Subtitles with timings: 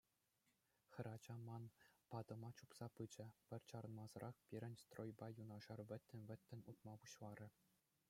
[0.91, 1.63] Хӗрача ман
[2.11, 7.49] патӑма чупса пычӗ, пӗр чарӑнмасӑрах пирӗн стройпа юнашар вӗттен-вӗттӗн утма пуҫларӗ.